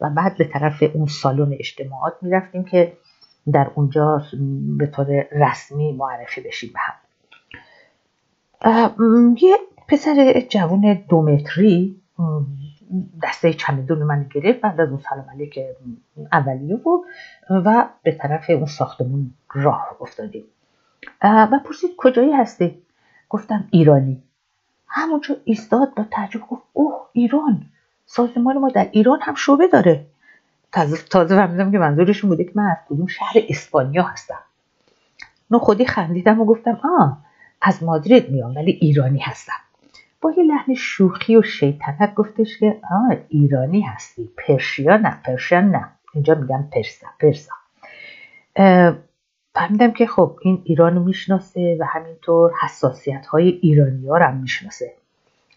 و 0.00 0.10
بعد 0.10 0.36
به 0.38 0.44
طرف 0.44 0.82
اون 0.94 1.06
سالن 1.06 1.52
اجتماعات 1.52 2.14
می‌رفتیم 2.22 2.64
که 2.64 2.92
در 3.52 3.70
اونجا 3.74 4.22
به 4.78 4.86
طور 4.86 5.26
رسمی 5.32 5.92
معرفی 5.92 6.40
بشیم 6.40 6.70
به 6.72 6.78
هم. 6.78 6.94
یه 9.42 9.56
پسر 9.88 10.42
جوان 10.48 11.04
دو 11.08 11.22
متری 11.22 11.96
دسته 13.22 13.52
چمدون 13.52 14.02
من 14.02 14.26
گرفت 14.34 14.60
بعد 14.60 14.80
از 14.80 14.88
اون 14.88 15.00
سلام 15.10 15.26
علیک 15.30 15.58
اولیه 16.32 16.76
و 16.76 17.02
و 17.50 17.88
به 18.02 18.12
طرف 18.12 18.50
اون 18.50 18.66
ساختمون 18.66 19.34
راه 19.54 19.96
افتادیم. 20.00 20.44
و 21.22 21.58
پرسید 21.64 21.90
کجایی 21.96 22.32
هستی؟ 22.32 22.82
گفتم 23.28 23.68
ایرانی. 23.70 24.22
همونجا 24.88 25.36
ایستاد 25.44 25.94
با 25.94 26.04
تعجب 26.10 26.40
گفت 26.40 26.62
اوه 26.72 27.08
ایران. 27.12 27.66
سازمان 28.06 28.58
ما 28.58 28.68
در 28.68 28.88
ایران 28.92 29.18
هم 29.22 29.34
شعبه 29.34 29.68
داره. 29.68 30.06
تازه 30.72 30.96
تازه 30.96 31.36
فهمیدم 31.36 31.72
که 31.72 31.78
منظورشون 31.78 32.30
بوده 32.30 32.44
که 32.44 32.52
من 32.54 32.66
از 32.66 32.76
کدوم 32.88 33.06
شهر 33.06 33.32
اسپانیا 33.48 34.02
هستم. 34.02 34.38
نو 35.50 35.58
خودی 35.58 35.86
خندیدم 35.86 36.40
و 36.40 36.44
گفتم 36.44 36.80
آه 36.98 37.18
از 37.62 37.82
مادرید 37.82 38.30
میام 38.30 38.54
ولی 38.54 38.72
ایرانی 38.72 39.18
هستم. 39.18 39.61
با 40.22 40.32
یه 40.36 40.44
لحن 40.44 40.74
شوخی 40.74 41.36
و 41.36 41.42
شیطنت 41.42 42.14
گفتش 42.14 42.58
که 42.58 42.80
آه 42.90 43.16
ایرانی 43.28 43.80
هستی. 43.80 44.30
پرشیا 44.36 44.96
نه 44.96 45.20
پرشیا 45.24 45.60
نه. 45.60 45.88
اینجا 46.14 46.34
میگم 46.34 46.68
پرسا 46.72 47.06
پرسا. 47.20 47.52
فهمیدم 49.54 49.90
که 49.90 50.06
خب 50.06 50.38
این 50.42 50.62
ایران 50.64 50.94
رو 50.94 51.04
می‌شناسه 51.04 51.76
و 51.80 51.84
همینطور 51.84 52.52
حساسیت 52.62 53.26
های 53.26 53.48
ایرانی 53.48 54.08
ها 54.08 54.18
هم 54.18 54.36
می‌شناسه. 54.36 54.94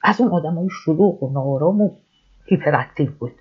از 0.04 0.22
اون 0.22 0.32
آدم 0.32 0.54
های 0.54 0.70
شلوغ 0.86 1.24
و 1.24 1.34
نارام 1.34 1.82
و 1.82 1.90
هیپراکتیو 2.46 3.12
بود. 3.20 3.32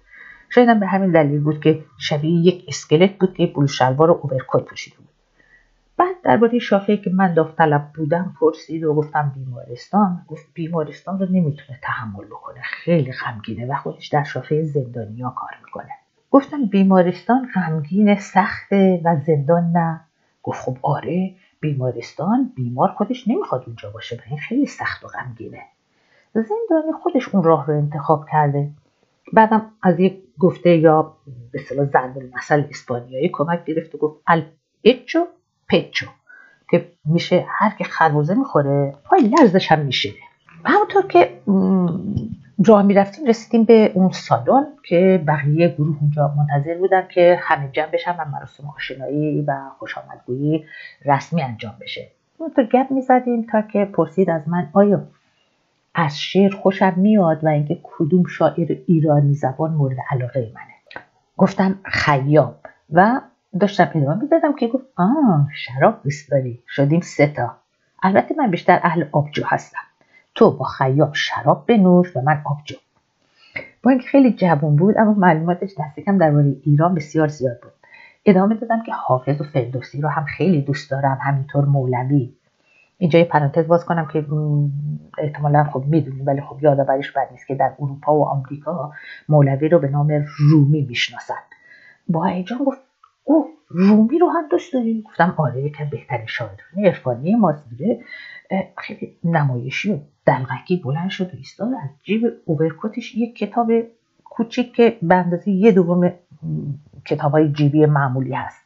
شاید 0.51 0.81
به 0.81 0.87
همین 0.87 1.13
دلیل 1.13 1.41
بود 1.41 1.61
که 1.61 1.85
شبیه 1.99 2.47
یک 2.47 2.65
اسکلت 2.69 3.19
بود 3.19 3.35
که 3.35 3.47
بلو 3.47 3.67
شلوار 3.67 4.11
و 4.11 4.21
اوورکوت 4.23 4.65
پوشیده 4.65 4.97
بود. 4.97 5.09
بعد 5.97 6.17
درباره 6.23 6.59
شافعی 6.59 6.97
که 6.97 7.11
من 7.11 7.35
داوطلب 7.35 7.91
بودم 7.95 8.35
پرسید 8.41 8.85
و 8.85 8.95
گفتم 8.95 9.33
بیمارستان. 9.35 10.25
گفت 10.29 10.47
بیمارستان 10.55 11.19
رو 11.19 11.27
نمی‌تونه 11.27 11.79
تحمل 11.83 12.25
بکنه. 12.25 12.61
خیلی 12.63 13.13
غمگینه 13.13 13.67
و 13.67 13.77
خودش 13.77 14.09
در 14.09 14.23
شافعه 14.23 14.63
زندانیا 14.63 15.35
کار 15.37 15.51
می‌کنه. 15.65 15.91
گفتم 16.31 16.67
بیمارستان 16.67 17.49
غمگین 17.55 18.17
سخته 18.17 19.01
و 19.05 19.17
زندان 19.27 19.65
نه. 19.65 20.01
گفت 20.43 20.61
خب 20.65 20.77
آره 20.83 21.35
بیمارستان 21.61 22.53
بیمار 22.57 22.89
خودش 22.89 23.29
نمی‌خواد 23.29 23.65
اونجا 23.67 23.91
باشه 23.91 24.23
این 24.27 24.39
خیلی 24.39 24.67
سخت 24.67 25.05
و 25.05 25.09
غمگینه. 25.09 25.63
زندانی 26.35 26.93
خودش 27.03 27.29
اون 27.29 27.43
راه 27.43 27.67
رو 27.67 27.75
انتخاب 27.75 28.27
کرده. 28.33 28.71
بعدم 29.33 29.71
از 29.83 30.01
یک 30.01 30.23
گفته 30.39 30.77
یا 30.77 31.17
به 31.53 31.61
اصطلاح 31.61 31.87
ضرب 31.87 32.19
المثل 32.19 32.65
اسپانیایی 32.71 33.29
کمک 33.29 33.65
گرفت 33.65 33.95
و 33.95 33.99
گفت 33.99 34.23
اچو 34.85 35.27
پچو 35.69 36.07
که 36.71 36.89
میشه 37.05 37.47
هر 37.49 37.71
که 37.79 37.85
خربوزه 37.85 38.35
می‌خوره 38.35 38.95
پای 39.05 39.21
لرزش 39.21 39.73
هم 39.73 39.79
میشینه 39.79 40.17
همونطور 40.65 41.07
که 41.07 41.41
راه 42.67 42.83
می‌رفتیم 42.83 43.27
رسیدیم 43.27 43.65
به 43.65 43.93
اون 43.95 44.11
سالن 44.11 44.67
که 44.83 45.25
بقیه 45.27 45.69
گروه 45.69 45.97
اونجا 46.01 46.35
منتظر 46.37 46.79
بودن 46.79 47.09
که 47.09 47.39
همه 47.43 47.69
جمع 47.73 47.87
بشن 47.87 48.17
و 48.17 48.25
مراسم 48.25 48.65
آشنایی 48.77 49.43
و 49.43 49.57
خوش 49.79 49.99
آمدگویی 49.99 50.65
رسمی 51.05 51.43
انجام 51.43 51.75
بشه. 51.81 52.11
اونطور 52.39 52.65
گپ 52.65 52.91
می‌زدیم 52.91 53.47
تا 53.53 53.63
که 53.63 53.85
پرسید 53.85 54.31
از 54.31 54.49
من 54.49 54.69
آیا 54.73 55.03
از 55.95 56.21
شعر 56.21 56.55
خوشم 56.55 56.95
میاد 56.97 57.45
و 57.45 57.49
اینکه 57.49 57.79
کدوم 57.83 58.27
شاعر 58.27 58.77
ایرانی 58.87 59.35
زبان 59.35 59.71
مورد 59.71 59.97
علاقه 60.11 60.53
منه؟ 60.55 61.05
گفتم 61.37 61.79
خیام. 61.85 62.55
و 62.93 63.21
داشتم 63.61 63.91
ادامه 63.95 64.23
می‌دادم 64.23 64.57
که 64.57 64.69
گفت 64.69 64.85
آه 64.97 65.49
شراب 65.55 66.03
دوست 66.05 66.31
داری. 66.31 66.63
شدیم 66.69 67.01
سه 67.01 67.27
تا. 67.27 67.57
البته 68.03 68.35
من 68.39 68.51
بیشتر 68.51 68.81
اهل 68.83 69.05
آبجو 69.13 69.43
هستم. 69.47 69.79
تو 70.35 70.51
با 70.51 70.65
خیام 70.65 71.13
شراب 71.13 71.67
بنوش 71.67 72.17
و 72.17 72.21
من 72.21 72.43
آبجو. 72.45 72.77
با 73.83 73.91
اینکه 73.91 74.09
خیلی 74.09 74.33
جوان 74.33 74.77
بود 74.77 74.99
اما 74.99 75.13
معلوماتش 75.15 75.71
دست 75.79 76.01
کم 76.01 76.19
درباره 76.19 76.57
ایران 76.63 76.95
بسیار 76.95 77.29
زیاد 77.29 77.61
بود. 77.61 77.73
ادامه 78.27 78.55
دادم 78.55 78.83
که 78.83 78.93
حافظ 78.93 79.41
و 79.41 79.45
فردوسی 79.45 80.01
رو 80.01 80.09
هم 80.09 80.25
خیلی 80.25 80.63
دوست 80.63 80.91
دارم 80.91 81.19
همینطور 81.23 81.65
مولوی. 81.65 82.33
اینجا 82.99 83.19
یه 83.19 83.25
پرانتز 83.25 83.67
باز 83.67 83.85
کنم 83.85 84.07
که 84.07 84.27
احتمالا 85.19 85.65
خب 85.65 85.85
می‌دونیم 85.87 86.27
ولی 86.27 86.41
خب 86.41 86.59
یادآوریش 86.63 87.13
بد 87.13 87.29
نیست 87.33 87.47
که 87.47 87.55
در 87.55 87.73
اروپا 87.81 88.15
و 88.15 88.29
آمریکا 88.29 88.93
مولوی 89.29 89.69
رو 89.69 89.79
به 89.79 89.89
نام 89.89 90.25
رومی 90.39 90.83
می‌شناسن. 90.83 91.35
با 92.09 92.25
هیجان 92.25 92.59
گفت 92.59 92.81
رومی 93.77 94.19
رو 94.19 94.29
هم 94.29 94.49
دوست 94.51 94.73
داریم. 94.73 95.01
گفتم 95.01 95.35
آره 95.37 95.63
یکی 95.63 95.85
بهترین 95.85 96.27
شاعران 96.27 96.85
عرفانی 96.85 97.35
ماست 97.35 97.65
خیلی 98.79 99.17
نمایشی 99.25 99.93
و 99.93 99.99
دلغکی 100.27 100.77
بلند 100.77 101.11
شد 101.11 101.35
و 101.35 101.37
ایستاد. 101.37 101.69
از 101.69 101.91
جیب 102.03 102.33
اوورکوتش 102.45 103.15
یک 103.15 103.37
کتاب 103.37 103.73
کوچیک 104.25 104.75
که 104.75 104.99
به 105.03 105.15
اندازه 105.15 105.51
یه 105.51 105.73
دوم 105.73 106.13
کتاب 107.05 107.33
های 107.33 107.53
جیبی 107.53 107.87
معمولی 107.87 108.33
هست. 108.33 108.65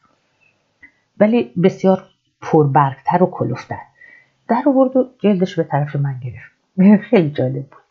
ولی 1.19 1.43
بسیار 1.63 2.03
پربرگتر 2.41 3.23
و 3.23 3.25
کلوفتر. 3.25 3.79
در 4.47 4.63
آورد 4.67 4.97
و 4.97 5.09
جلدش 5.19 5.55
به 5.55 5.63
طرف 5.63 5.95
من 5.95 6.19
گرفت. 6.23 6.51
خیلی 7.09 7.29
جالب 7.29 7.65
بود. 7.65 7.88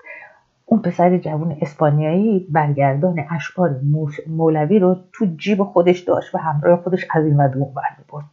اون 0.71 0.83
پسر 0.83 1.19
جوان 1.19 1.59
اسپانیایی 1.61 2.47
برگردان 2.51 3.27
اشعار 3.31 3.81
مولوی 4.27 4.79
رو 4.79 4.97
تو 5.13 5.27
جیب 5.37 5.63
خودش 5.63 5.99
داشت 5.99 6.35
و 6.35 6.39
همراه 6.39 6.83
خودش 6.83 7.07
از 7.11 7.25
این 7.25 7.37
ور 7.37 7.59
اون 7.59 7.75
برد 8.09 8.25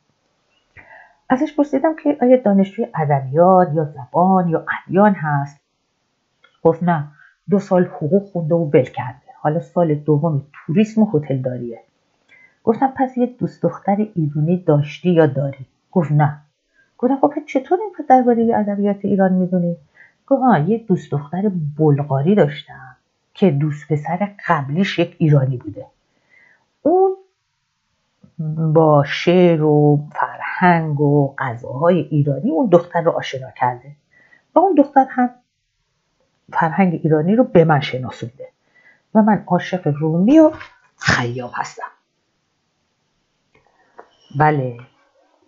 ازش 1.30 1.56
پرسیدم 1.56 1.96
که 2.04 2.18
آیا 2.22 2.38
دانشجوی 2.38 2.88
ادبیات 2.96 3.68
یا 3.74 3.86
زبان 3.86 4.50
یا 4.50 4.66
ادیان 4.88 5.14
هست؟ 5.14 5.62
گفت 6.64 6.84
نه 6.84 7.08
دو 7.50 7.60
سال 7.60 7.86
حقوق 7.86 8.24
خونده 8.24 8.56
و 8.56 8.70
ول 8.74 8.84
کرده. 8.84 9.20
حالا 9.42 9.60
سال 9.60 9.96
دوم 9.96 10.42
توریسم 10.54 11.04
و 11.04 11.12
هتلداریه. 11.14 11.80
گفتم 12.64 12.94
پس 12.98 13.18
یه 13.18 13.26
دوست 13.26 13.64
دختر 13.64 13.96
ایرانی 14.16 14.64
داشتی 14.68 15.10
یا 15.10 15.26
داری؟ 15.26 15.66
گفت 15.92 16.12
نه. 16.12 16.38
گفتم 16.98 17.18
خب 17.22 17.34
چطور 17.48 17.80
این 17.82 18.06
درباره 18.10 18.52
ادبیات 18.56 19.06
ایران 19.06 19.34
می‌دونی؟ 19.34 19.78
گفت 20.28 20.44
آه 20.44 20.70
یه 20.70 20.78
دوست 20.78 21.12
دختر 21.12 21.52
بلغاری 21.78 22.36
داشتم 22.36 22.96
که 23.34 23.52
دوست 23.52 23.88
پسر 23.88 24.30
قبلیش 24.48 25.00
یک 25.00 25.16
ایرانی 25.20 25.58
بوده. 25.58 25.86
اون 26.82 27.16
با 28.74 29.04
شعر 29.08 29.64
و 29.64 30.00
فرهنگ 30.12 31.02
و 31.02 31.36
غذاهای 31.38 32.00
ایرانی 32.00 32.52
اون 32.52 32.70
دختر 32.72 33.02
رو 33.02 33.12
آشنا 33.12 33.52
کرده. 33.52 33.92
و 34.56 34.60
اون 34.60 34.76
دختر 34.76 35.06
هم 35.10 35.30
فرهنگ 36.54 37.00
ایرانی 37.04 37.36
رو 37.36 37.44
به 37.44 37.66
من 37.66 37.80
شناسونده 37.80 38.48
و 39.16 39.22
من 39.22 39.44
عاشق 39.48 39.88
رومی 39.88 40.40
و 40.40 40.52
خیام 40.98 41.52
هستم. 41.54 41.84
بله 44.40 44.78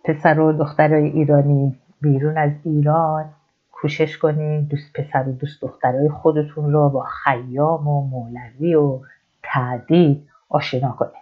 پسر 0.03 0.39
و 0.39 0.53
دخترای 0.53 1.05
ایرانی 1.05 1.79
بیرون 2.01 2.37
از 2.37 2.51
ایران 2.63 3.33
کوشش 3.81 4.17
کنین 4.17 4.61
دوست 4.61 4.93
پسر 4.93 5.29
و 5.29 5.31
دوست 5.31 5.61
دخترای 5.61 6.09
خودتون 6.09 6.73
رو 6.73 6.89
با 6.89 7.03
خیام 7.03 7.87
و 7.87 8.07
مولوی 8.07 8.75
و 8.75 8.99
تعدید 9.43 10.27
آشنا 10.49 10.91
کنین 10.91 11.21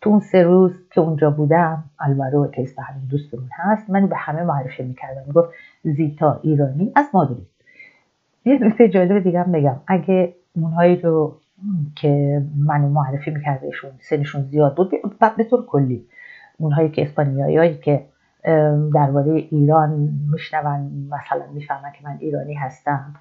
تو 0.00 0.10
اون 0.10 0.20
سه 0.20 0.42
روز 0.42 0.72
که 0.90 1.00
اونجا 1.00 1.30
بودم 1.30 1.84
البرو 2.00 2.46
که 2.46 2.66
همین 2.82 3.04
دوستمون 3.10 3.48
هست. 3.52 3.90
من 3.90 4.06
به 4.06 4.16
همه 4.16 4.42
معرفی 4.42 4.82
می‌کردم. 4.82 5.22
می‌گفت 5.26 5.48
زیتا 5.82 6.40
ایرانی 6.42 6.92
از 6.94 7.06
مادرید 7.14 7.46
یه 8.44 8.58
نکته 8.58 8.88
جالب 8.88 9.22
دیگه 9.22 9.40
هم 9.42 9.52
بگم. 9.52 9.76
اگه 9.86 10.34
اونهایی 10.56 10.96
رو 10.96 11.36
که 11.96 12.42
منو 12.56 12.88
معرفی 12.88 13.30
میکردهشون 13.30 13.90
سنشون 14.00 14.42
زیاد 14.42 14.76
بود 14.76 14.90
به 15.36 15.44
طور 15.44 15.66
کلی 15.66 16.06
اونهایی 16.58 16.88
که 16.88 17.02
اسپانیایی 17.02 17.78
که 17.78 18.04
درباره 18.94 19.32
ایران 19.32 19.90
میشنون. 20.32 21.08
مثلا 21.10 21.46
می‌فهمن 21.52 21.92
که 21.92 22.04
من 22.04 22.16
ایرانی 22.20 22.54
هستم. 22.54 23.14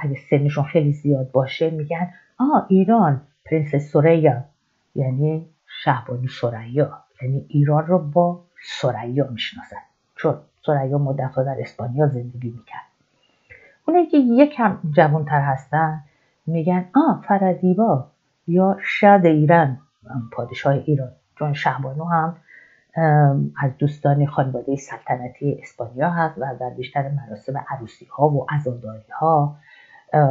اگه 0.00 0.16
سنشون 0.30 0.64
خیلی 0.64 0.92
زیاد 0.92 1.30
باشه 1.30 1.70
میگن 1.70 2.10
آه 2.38 2.66
ایران 2.68 3.20
پرنسس 3.44 3.90
سوریا 3.92 4.44
یعنی 4.94 5.48
شهبانو 5.66 6.28
سریا. 6.28 6.90
یعنی 7.22 7.44
ایران 7.48 7.86
رو 7.86 7.98
با 7.98 8.40
سریا 8.80 9.26
می‌شناسن. 9.30 9.76
چون 10.16 10.34
سریا 10.66 10.98
مدتها 10.98 11.42
در 11.42 11.56
اسپانیا 11.60 12.06
زندگی 12.06 12.50
می‌کرد. 12.50 12.82
اونایی 13.86 14.06
که 14.06 14.18
یکم 14.18 14.78
جوانتر 14.90 15.40
هستن 15.40 16.00
میگن 16.46 16.84
آ 16.94 17.14
فرزیبا 17.28 18.08
یا 18.46 18.76
شد 18.80 19.20
ایران. 19.24 19.78
پادشاه 20.32 20.72
ایران. 20.72 21.12
چون 21.38 21.52
شهبانو 21.52 22.04
هم 22.04 22.36
از 23.56 23.70
دوستان 23.78 24.26
خانواده 24.26 24.76
سلطنتی 24.76 25.58
اسپانیا 25.62 26.10
هست 26.10 26.38
و 26.38 26.56
در 26.60 26.70
بیشتر 26.70 27.08
مراسم 27.08 27.64
عروسی 27.68 28.04
ها 28.04 28.28
و 28.28 28.46
عزاداری 28.50 29.10
ها 29.20 29.56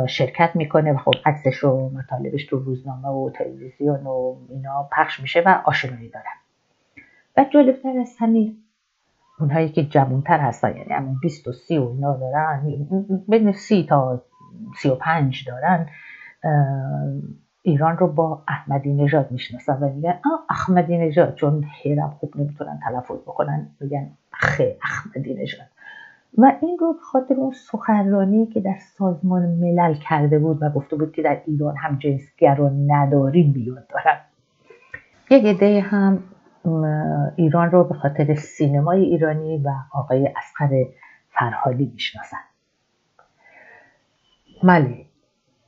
شرکت 0.07 0.51
می‌کنه 0.55 0.93
و 0.93 0.97
خب 0.97 1.13
عکسش 1.25 1.63
و 1.63 1.89
مطالبش 1.89 2.45
تو 2.45 2.59
روزنامه 2.59 3.07
و 3.07 3.29
تلویزیون 3.29 4.07
و 4.07 4.35
اینا 4.49 4.89
پخش 4.91 5.19
میشه 5.19 5.43
و 5.45 5.61
آشنایی 5.65 6.09
دارن. 6.09 6.25
و 7.37 7.45
جالبتر 7.53 7.99
از 7.99 8.15
همین 8.19 8.57
اونهایی 9.39 9.69
که 9.69 9.83
جوانتر 9.83 10.39
هستن 10.39 10.77
یعنی 10.77 10.93
همون 10.93 11.17
20 11.21 11.47
و 11.47 11.51
30 11.53 11.77
و 11.77 11.87
اینا 11.87 12.17
دارن 12.17 12.63
بین 13.27 13.51
30 13.51 13.83
تا 13.83 14.21
35 14.77 15.47
دارن 15.47 15.89
ایران 17.63 17.97
رو 17.97 18.07
با 18.07 18.43
احمدی 18.47 18.93
نژاد 18.93 19.31
می‌شناسن 19.31 19.83
و 19.83 19.89
میگن 19.89 20.19
آه 20.25 20.45
احمدی 20.49 20.97
نژاد. 20.97 21.35
چون 21.35 21.65
هیرم 21.81 22.15
خوب 22.19 22.37
نمی‌تونن 22.37 22.79
تلفظ 22.83 23.21
بکنن 23.21 23.67
میگن 23.79 24.09
خه 24.31 24.77
احمدی 24.83 25.33
نژاد. 25.33 25.67
و 26.37 26.53
این 26.61 26.77
رو 26.79 26.95
خاطر 27.01 27.33
اون 27.33 27.51
سخنرانی 27.51 28.45
که 28.45 28.61
در 28.61 28.77
سازمان 28.97 29.41
ملل 29.41 29.93
کرده 29.93 30.39
بود 30.39 30.57
و 30.61 30.69
گفته 30.69 30.95
بود 30.95 31.11
که 31.11 31.21
در 31.21 31.41
ایران 31.45 31.75
هم 31.77 31.97
جنسگران 31.99 32.91
نداریم 32.91 33.51
بیاد 33.51 33.87
دارن. 33.87 34.19
یک 35.29 35.45
عده 35.45 35.81
هم 35.81 36.23
ایران 37.35 37.71
رو 37.71 37.83
به 37.83 37.93
خاطر 37.93 38.35
سینمای 38.35 39.03
ایرانی 39.03 39.57
و 39.57 39.69
آقای 39.93 40.33
اسقر 40.37 40.83
فرهادی 41.29 41.91
می‌شناسن. 41.93 42.37
ملی 44.63 45.05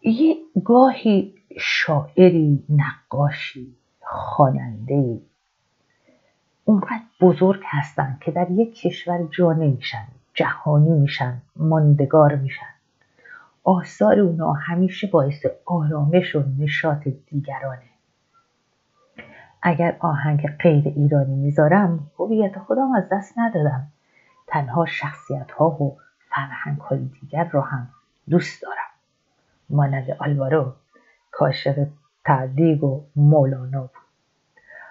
یه 0.03 0.35
گاهی 0.63 1.35
شاعری 1.59 2.63
نقاشی 2.69 3.75
خواننده 4.01 5.21
اونقدر 6.65 7.03
بزرگ 7.21 7.61
هستن 7.65 8.17
که 8.21 8.31
در 8.31 8.51
یک 8.51 8.75
کشور 8.75 9.27
جا 9.31 9.53
نمیشن 9.53 10.07
جهانی 10.33 10.89
میشن 10.89 11.41
ماندگار 11.55 12.35
میشن. 12.35 12.73
آثار 13.63 14.19
اونا 14.19 14.53
همیشه 14.53 15.07
باعث 15.07 15.45
آرامش 15.65 16.35
و 16.35 16.43
نشاط 16.59 17.07
دیگرانه. 17.27 17.89
اگر 19.61 19.97
آهنگ 19.99 20.47
غیر 20.47 20.87
ایرانی 20.87 21.35
می‌ذارم 21.35 22.11
هویت 22.19 22.59
خودم 22.59 22.91
از 22.91 23.03
دست 23.11 23.33
ندادم. 23.37 23.87
تنها 24.47 24.85
شخصیت 24.85 25.51
ها 25.51 25.69
و 25.69 25.97
فرهنگ 26.29 26.77
های 26.77 26.99
دیگر 26.99 27.43
رو 27.43 27.61
هم 27.61 27.87
دوست 28.29 28.61
دارم. 28.61 28.91
مانند 29.69 30.11
آلوارو. 30.19 30.73
کاشف 31.33 31.87
تعدیگ 32.25 32.83
و 32.83 33.03
مولانا 33.15 33.81
بود. 33.81 33.89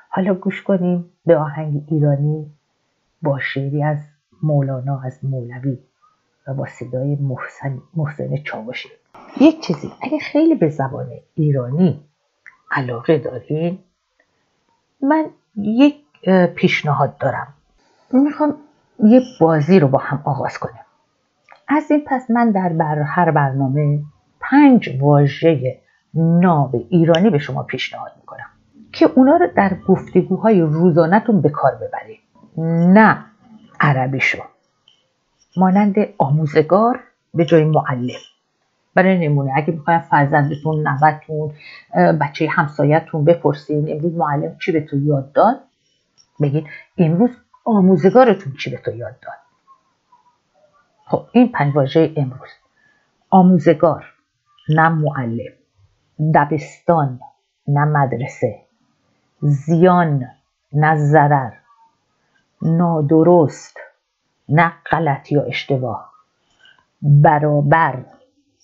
حالا 0.09 0.35
گوش 0.35 0.63
کنیم 0.63 1.11
به 1.27 1.37
آهنگ 1.37 1.85
ایرانی 1.89 2.51
با 3.23 3.39
شعری 3.39 3.83
از 3.83 3.99
مولانا 4.43 5.01
از 5.01 5.25
مولوی 5.25 5.79
و 6.47 6.55
با 6.55 6.67
صدای 6.67 7.17
محسن, 7.17 7.79
محسن 7.95 8.37
چاوشی. 8.37 8.89
یک 9.41 9.61
چیزی 9.61 9.93
اگه 10.03 10.19
خیلی 10.19 10.55
به 10.55 10.69
زبان 10.69 11.11
ایرانی 11.35 12.05
علاقه 12.71 13.19
دارین 13.19 13.79
من 15.03 15.25
یک 15.57 15.97
پیشنهاد 16.55 17.19
دارم. 17.19 17.55
می‌خوام 18.13 18.55
یه 18.99 19.21
بازی 19.41 19.79
رو 19.79 19.89
با 19.89 19.99
هم 19.99 20.23
آغاز 20.25 20.59
کنیم. 20.59 20.83
از 21.69 21.91
این 21.91 22.05
پس 22.07 22.31
من 22.31 22.51
در 22.51 22.69
بر 22.69 22.99
هر 22.99 23.31
برنامه 23.31 24.03
پنج 24.41 24.99
واژه 25.01 25.82
ناب 26.15 26.75
ایرانی 26.89 27.31
به 27.31 27.39
شما 27.39 27.63
پیشنهاد 27.63 28.13
می‌کنم 28.21 28.47
که 28.93 29.11
اونا 29.15 29.37
رو 29.37 29.47
در 29.57 29.77
گفتگوهای 29.89 30.61
روزانهتون 30.61 31.41
به 31.41 31.49
کار 31.49 31.75
ببرید. 31.75 32.21
نه 32.93 33.25
عربی 33.81 34.21
شو 34.21 34.39
مانند 35.57 35.95
آموزگار 36.19 37.01
به 37.35 37.45
جای 37.45 37.65
معلم. 37.65 38.21
برای 38.95 39.29
نمونه 39.29 39.53
اگه 39.57 39.73
می‌خواین 39.73 40.01
فرزندتون 40.01 40.89
نوتون 40.89 41.53
بچه 42.21 42.49
همسایتون 42.49 43.25
بپرسین 43.25 43.93
امروز 43.93 44.15
معلم 44.15 44.57
چی 44.59 44.73
به 44.73 44.81
تو 44.81 44.97
یاد 44.97 45.33
داد 45.33 45.61
بگید 46.41 46.67
امروز 46.99 47.31
آموزگارتون 47.65 48.53
چی 48.53 48.71
به 48.71 48.77
تو 48.77 48.91
یاد 48.97 49.21
داد. 49.21 49.35
خب 51.07 51.27
این 51.33 51.53
پنج 51.53 51.77
واژه 51.77 52.13
امروز. 52.17 52.51
آموزگار 53.31 54.05
نه 54.69 54.89
معلم. 54.89 55.53
دبستان 56.35 57.21
نه 57.69 57.85
مدرسه. 57.85 58.61
زیان 59.41 60.27
نه 60.73 60.97
ضرر. 60.97 61.53
نادرست 62.63 63.77
نه 64.49 64.73
غلط 64.91 65.33
یا 65.33 65.43
اشتباه. 65.43 66.13
برابر 67.03 68.05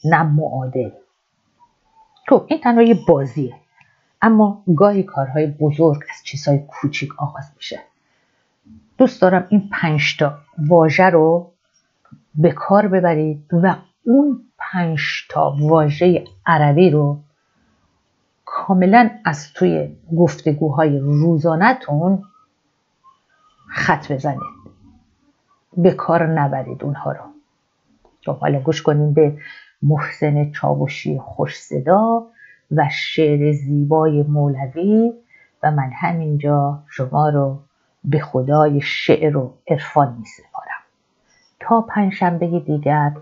نه 0.04 0.22
معادل. 0.22 0.90
تو 2.26 2.44
این 2.48 2.60
تنها 2.60 2.82
یه 2.82 2.96
بازیه. 3.08 3.54
اما 4.22 4.62
گاهی 4.76 5.02
کارهای 5.02 5.46
بزرگ 5.46 6.02
از 6.10 6.24
چیزهای 6.24 6.58
کوچیک 6.58 7.10
آغاز 7.18 7.52
میشه. 7.56 7.80
دوست 8.98 9.22
دارم 9.22 9.46
این 9.48 9.70
پنجتا 9.72 10.38
واژه 10.58 11.04
رو 11.04 11.50
به 12.34 12.52
کار 12.52 12.88
ببرید 12.88 13.44
و 13.52 13.76
اون 14.06 14.40
پنجتا 14.58 15.56
واژه 15.60 16.24
عربی 16.46 16.90
رو 16.90 17.18
کاملا 18.50 19.10
از 19.24 19.52
توی 19.52 19.96
گفتگوهای 20.18 20.98
روزانهتون 20.98 22.22
خط 23.68 24.12
بزنید. 24.12 24.58
به 25.76 25.90
کار 25.90 26.26
نبرید 26.26 26.84
اونها 26.84 27.12
رو. 27.12 27.20
خب 28.26 28.38
حالا 28.38 28.60
گوش 28.60 28.82
کنیم 28.82 29.14
به 29.14 29.38
محسن 29.82 30.50
چاوشی 30.52 31.18
خوش 31.18 31.60
صدا 31.60 32.26
و 32.70 32.88
شعر 32.92 33.52
زیبای 33.52 34.22
مولوی 34.22 35.12
و 35.62 35.70
من 35.70 35.90
همینجا 35.94 36.82
شما 36.88 37.28
رو 37.28 37.58
به 38.04 38.18
خدای 38.18 38.80
شعر 38.80 39.36
و 39.36 39.54
عرفان 39.68 40.16
می 40.18 40.24
سپارم 40.24 40.82
تا 41.60 41.80
پنجشنبه 41.80 42.60
دیگر 42.60 43.12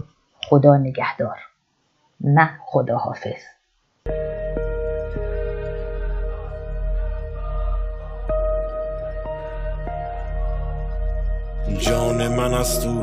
خدا 0.43 0.77
نگهدار. 0.77 1.39
نه 2.21 2.51
خدا 2.67 2.99
حافظ 2.99 3.43
جان 11.75 12.29
من 12.29 12.55
است 12.55 12.83
تو 12.83 13.03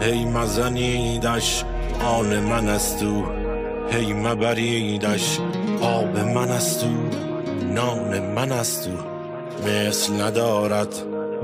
هی 0.00 0.24
مزنیدش 0.24 1.64
آن 2.04 2.38
من 2.40 2.68
است 2.68 3.00
تو 3.00 3.24
هی 3.90 4.12
مبریدش 4.12 5.38
آب 5.80 6.18
من 6.18 6.48
است 6.48 6.80
تو 6.80 6.86
نان 7.74 8.32
من 8.34 8.52
است 8.52 8.84
تو. 8.84 8.90
مثل 9.68 10.12
ندارد 10.12 10.94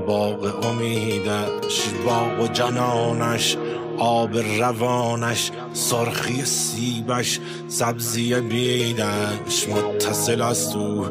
باغ 0.07 0.67
امیدش 0.67 1.89
باغ 2.07 2.41
و 2.41 2.47
جنانش 2.47 3.57
آب 3.99 4.37
روانش 4.37 5.51
سرخی 5.73 6.45
سیبش 6.45 7.41
سبزی 7.69 8.41
بیدش. 8.41 9.69
متصل 9.69 10.43
است 10.43 10.77
او 10.77 11.07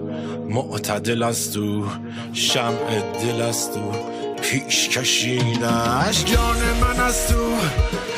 معتدل 0.49 1.23
است 1.23 1.57
او 1.57 1.85
شمع 2.33 3.01
دل 3.21 3.41
است 3.41 3.77
او 3.77 4.20
پیش 4.41 4.89
کشیدش. 4.89 6.23
جان 6.25 6.57
من 6.81 6.99
است 6.99 7.33
تو 7.33 7.55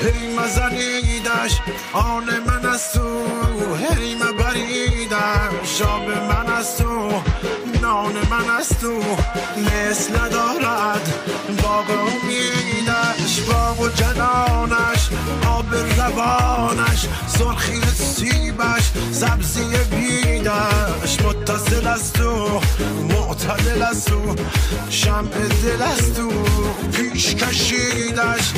هی 0.03 0.35
مزنیدش. 0.35 1.59
آن 1.93 2.23
من 2.47 2.65
است 2.65 2.93
تو 2.93 3.25
هی 3.75 4.15
مبریدش. 4.15 5.81
آب 5.81 6.09
من 6.09 6.53
است 6.53 6.77
تو 6.77 7.21
نان 7.81 8.13
من 8.31 8.49
است 8.49 8.81
تو 8.81 8.99
مثل 9.57 10.19
ندارد. 10.19 11.13
باغ 11.63 11.85
امیدش 11.89 13.39
باغ 13.41 13.79
و 13.79 13.89
جنانش 13.89 15.09
آب 15.47 15.73
روانش 15.97 17.05
سرخی 17.27 17.81
سیبش 18.15 18.91
سبزی 19.11 19.65
بیدش. 19.91 21.21
متصل 21.25 21.87
است 21.87 22.13
تو 22.13 22.61
معتدل 23.33 23.81
است 23.81 24.07
تو 24.07 24.35
شمع 24.89 25.29
دل 25.63 25.81
است 25.81 26.15
تو 26.15 26.29
پیش 26.91 27.35
کشیدش 27.35 28.53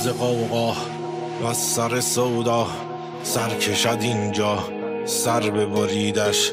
هرکز 0.00 0.08
قوقا. 0.08 0.72
و 1.44 1.54
سر 1.54 2.00
سودا 2.00 2.66
سر 3.22 3.48
کشد 3.48 3.98
اینجا 4.00 4.58
سر 5.04 5.40
ببریدش. 5.40 6.52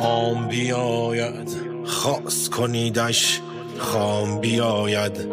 عام 0.00 0.48
بیاید 0.48 1.56
خاص 1.84 2.48
کنیدش. 2.48 3.40
خام 3.78 4.40
بیاید 4.40 5.28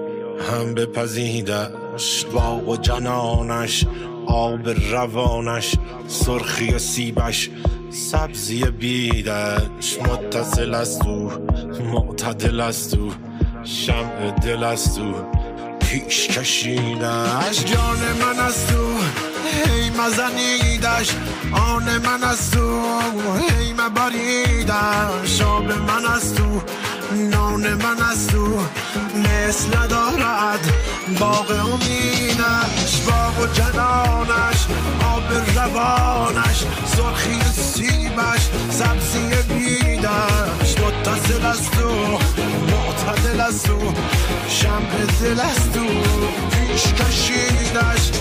هم 0.51 0.73
بپزیدش 0.73 2.25
باغ 2.33 2.69
و 2.69 2.77
جنانش 2.77 3.85
آب 4.25 4.69
روانش 4.91 5.75
سرخی 6.07 6.79
سیبش. 6.79 7.49
سبزی 7.89 8.63
بیدش 8.63 9.99
متصل 10.01 10.73
است 10.73 11.07
او 11.07 11.31
معتدل 11.93 12.59
است 12.59 12.97
او 12.97 13.11
شمع 13.63 14.31
دل 14.31 14.63
است 14.63 14.99
او 14.99 15.13
پیش 15.87 16.27
کشیدش. 16.27 17.65
جان 17.65 17.99
من 18.21 18.39
از 18.39 18.67
تو 18.67 18.97
هی 19.53 19.89
مزنیدش 19.89 21.09
آن 21.51 21.97
من 21.97 22.23
از 22.23 22.51
تو 22.51 22.99
هی 23.39 23.73
مبریدش 23.73 25.41
آب 25.41 25.71
من 25.71 26.05
از 26.05 26.35
تو 26.35 26.61
نان 27.11 27.73
من 27.73 28.01
از 28.11 28.27
تو 28.27 28.59
مثل 29.15 29.77
ندارد. 29.77 30.73
باغ 31.19 31.51
امیدش 31.51 33.01
باغ 33.07 33.39
و 33.39 33.47
جنانش 33.47 34.67
آب 35.05 35.23
روانش 35.55 36.63
سرخی 36.85 37.41
سیبش 37.53 38.49
سبزی 38.69 39.29
بیدش. 39.49 40.77
متصل 40.79 41.45
از 41.45 41.71
تو 41.71 42.17
تا 43.07 43.15
دل 43.15 43.41
از 43.41 43.63
تو 43.63 43.93
شمع 44.49 45.05
دل 45.21 45.39
از 45.39 45.71
تو. 45.71 45.85
پیش 46.51 46.93
کشیدش. 46.93 48.11